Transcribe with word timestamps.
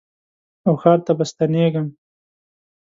او 0.67 0.73
ښار 0.81 0.99
ته 1.05 1.11
به 1.17 1.25
ستنېږم 1.31 1.87